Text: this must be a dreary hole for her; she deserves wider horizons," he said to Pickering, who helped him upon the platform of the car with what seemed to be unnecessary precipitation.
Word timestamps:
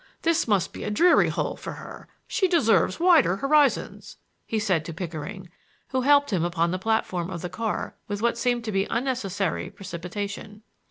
this 0.23 0.47
must 0.47 0.73
be 0.73 0.83
a 0.83 0.89
dreary 0.89 1.29
hole 1.29 1.55
for 1.55 1.73
her; 1.73 2.07
she 2.27 2.47
deserves 2.47 2.99
wider 2.99 3.35
horizons," 3.35 4.17
he 4.47 4.57
said 4.57 4.83
to 4.83 4.91
Pickering, 4.95 5.47
who 5.89 6.01
helped 6.01 6.33
him 6.33 6.43
upon 6.43 6.71
the 6.71 6.79
platform 6.79 7.29
of 7.29 7.43
the 7.43 7.49
car 7.49 7.93
with 8.07 8.19
what 8.19 8.35
seemed 8.35 8.63
to 8.63 8.71
be 8.71 8.87
unnecessary 8.89 9.69
precipitation. 9.69 10.63